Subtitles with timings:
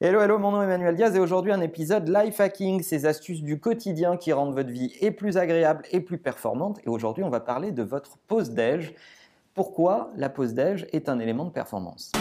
[0.00, 3.42] Hello, hello, mon nom est Emmanuel Diaz et aujourd'hui un épisode life hacking, ces astuces
[3.42, 6.78] du quotidien qui rendent votre vie plus agréable et plus performante.
[6.86, 8.94] Et aujourd'hui, on va parler de votre pause déj.
[9.54, 12.12] Pourquoi la pause déj est un élément de performance?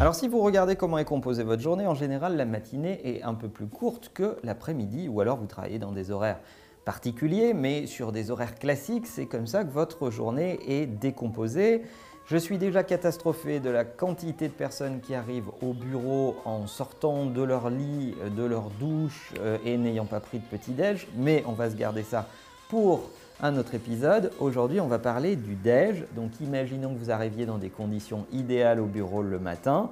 [0.00, 3.34] Alors si vous regardez comment est composée votre journée, en général la matinée est un
[3.34, 6.40] peu plus courte que l'après-midi ou alors vous travaillez dans des horaires
[6.84, 11.82] particuliers, mais sur des horaires classiques, c'est comme ça que votre journée est décomposée.
[12.26, 17.26] Je suis déjà catastrophé de la quantité de personnes qui arrivent au bureau en sortant
[17.26, 21.52] de leur lit, de leur douche euh, et n'ayant pas pris de petit-déj, mais on
[21.52, 22.28] va se garder ça
[22.68, 23.10] pour
[23.42, 24.30] un autre épisode.
[24.38, 26.04] Aujourd'hui, on va parler du déj.
[26.14, 29.90] Donc imaginons que vous arriviez dans des conditions idéales au bureau le matin.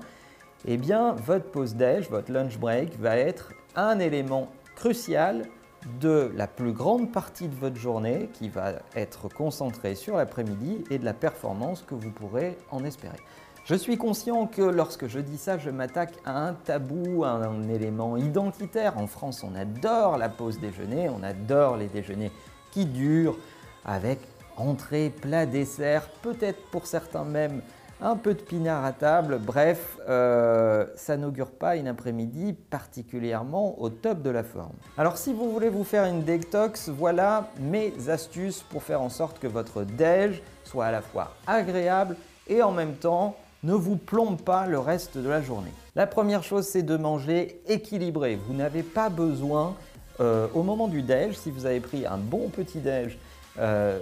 [0.67, 5.47] Eh bien, votre pause déj, votre lunch break va être un élément crucial
[6.01, 10.99] de la plus grande partie de votre journée qui va être concentrée sur l'après-midi et
[10.99, 13.19] de la performance que vous pourrez en espérer.
[13.65, 17.69] Je suis conscient que lorsque je dis ça, je m'attaque à un tabou, à un
[17.69, 18.99] élément identitaire.
[18.99, 22.33] En France, on adore la pause déjeuner, on adore les déjeuners
[22.73, 23.39] qui durent
[23.85, 24.19] avec
[24.57, 27.63] entrée, plat, dessert, peut-être pour certains même
[28.03, 33.91] un peu de pinard à table, bref, euh, ça n'augure pas une après-midi particulièrement au
[33.91, 34.73] top de la forme.
[34.97, 39.39] Alors si vous voulez vous faire une detox, voilà mes astuces pour faire en sorte
[39.39, 42.17] que votre déj soit à la fois agréable
[42.49, 45.73] et en même temps ne vous plombe pas le reste de la journée.
[45.95, 48.39] La première chose, c'est de manger équilibré.
[48.47, 49.75] Vous n'avez pas besoin,
[50.21, 53.19] euh, au moment du déj, si vous avez pris un bon petit déj,
[53.61, 53.99] euh,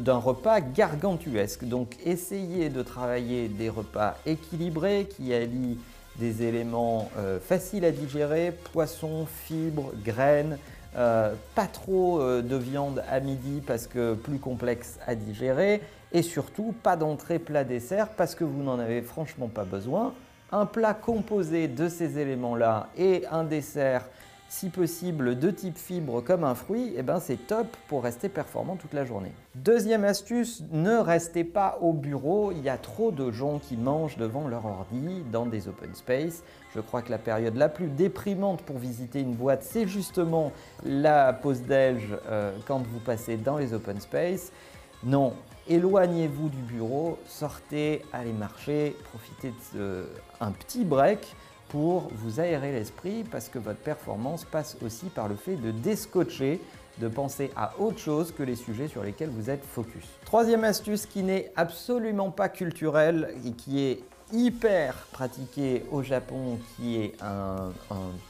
[0.00, 1.64] d'un repas gargantuesque.
[1.64, 5.78] Donc essayez de travailler des repas équilibrés qui allient
[6.18, 10.58] des éléments euh, faciles à digérer, poissons, fibres, graines,
[10.96, 15.80] euh, pas trop de viande à midi parce que plus complexe à digérer
[16.12, 20.12] et surtout pas d'entrée plat dessert parce que vous n'en avez franchement pas besoin.
[20.52, 24.04] Un plat composé de ces éléments-là et un dessert
[24.48, 28.76] si possible de type fibre comme un fruit, eh ben c'est top pour rester performant
[28.76, 29.32] toute la journée.
[29.54, 34.16] Deuxième astuce, ne restez pas au bureau, il y a trop de gens qui mangent
[34.16, 36.42] devant leur ordi dans des open space.
[36.74, 40.52] Je crois que la période la plus déprimante pour visiter une boîte, c'est justement
[40.84, 44.52] la pause déj euh, quand vous passez dans les open space.
[45.02, 45.34] Non,
[45.68, 51.34] éloignez-vous du bureau, sortez, allez marcher, profitez d'un petit break
[51.68, 56.60] pour vous aérer l'esprit parce que votre performance passe aussi par le fait de déscotcher,
[56.98, 60.04] de penser à autre chose que les sujets sur lesquels vous êtes focus.
[60.24, 64.00] Troisième astuce qui n'est absolument pas culturelle et qui est
[64.32, 67.72] hyper pratiquée au Japon, qui est un,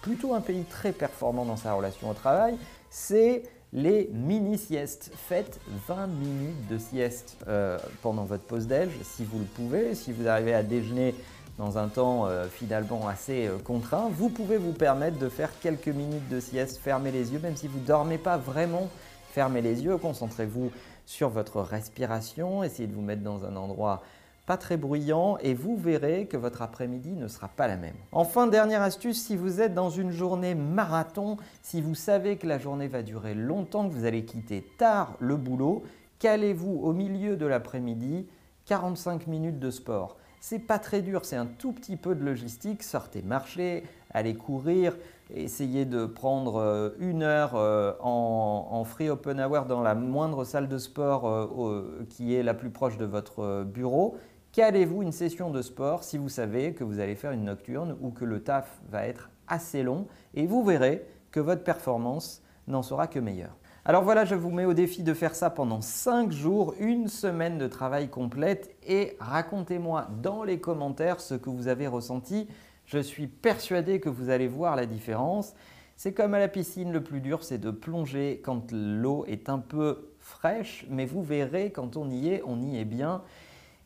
[0.02, 2.56] plutôt un pays très performant dans sa relation au travail,
[2.90, 3.42] c'est
[3.72, 5.10] les mini-siestes.
[5.16, 9.94] Faites 20 minutes de sieste euh, pendant votre pause déj si vous le pouvez.
[9.94, 11.14] Si vous arrivez à déjeuner
[11.58, 15.88] dans un temps euh, finalement assez euh, contraint, vous pouvez vous permettre de faire quelques
[15.88, 18.88] minutes de sieste, fermez les yeux, même si vous ne dormez pas vraiment,
[19.32, 20.72] fermez les yeux, concentrez-vous
[21.06, 24.02] sur votre respiration, essayez de vous mettre dans un endroit
[24.46, 27.94] pas très bruyant et vous verrez que votre après-midi ne sera pas la même.
[28.12, 32.58] Enfin, dernière astuce, si vous êtes dans une journée marathon, si vous savez que la
[32.58, 35.82] journée va durer longtemps, que vous allez quitter tard le boulot,
[36.18, 38.26] calez-vous au milieu de l'après-midi
[38.66, 40.16] 45 minutes de sport.
[40.46, 42.82] C'est pas très dur, c'est un tout petit peu de logistique.
[42.82, 44.94] Sortez marcher, allez courir,
[45.34, 50.68] essayez de prendre euh, une heure euh, en, free open hour dans la moindre salle
[50.68, 54.18] de sport euh, qui est la plus proche de votre bureau.
[54.52, 58.10] Calez-vous une session de sport si vous savez que vous allez faire une nocturne ou
[58.10, 63.06] que le taf va être assez long et vous verrez que votre performance n'en sera
[63.06, 63.56] que meilleure.
[63.86, 67.58] Alors voilà, je vous mets au défi de faire ça pendant 5 jours, une semaine
[67.58, 72.48] de travail complète et racontez-moi dans les commentaires ce que vous avez ressenti.
[72.86, 75.52] Je suis persuadé que vous allez voir la différence.
[75.96, 79.58] C'est comme à la piscine, le plus dur c'est de plonger quand l'eau est un
[79.58, 83.20] peu fraîche, mais vous verrez quand on y est, on y est bien.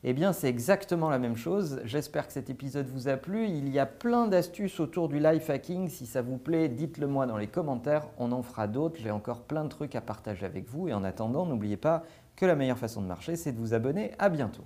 [0.05, 1.81] Eh bien, c'est exactement la même chose.
[1.85, 3.47] J'espère que cet épisode vous a plu.
[3.47, 5.89] Il y a plein d'astuces autour du life hacking.
[5.89, 8.07] Si ça vous plaît, dites-le moi dans les commentaires.
[8.17, 8.97] On en fera d'autres.
[9.03, 10.89] J'ai encore plein de trucs à partager avec vous.
[10.89, 12.05] Et en attendant, n'oubliez pas
[12.37, 14.13] que la meilleure façon de marcher, c'est de vous abonner.
[14.21, 14.63] À bientôt.